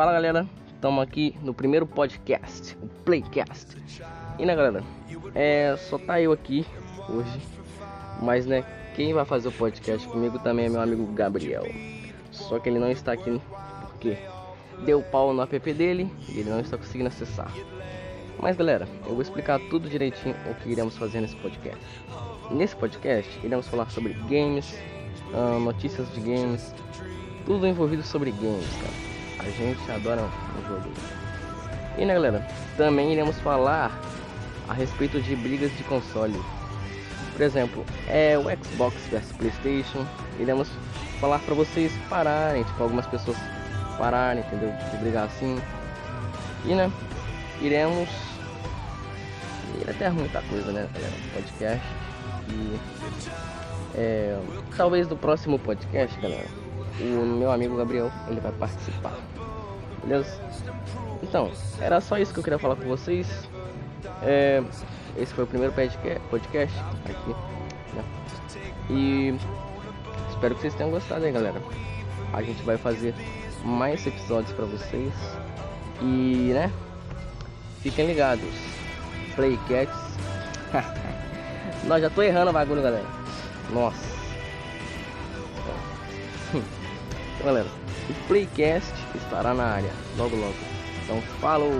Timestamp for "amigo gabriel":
10.80-11.66, 57.50-58.10